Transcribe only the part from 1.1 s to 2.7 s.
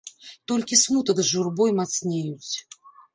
з журбой мацнеюць.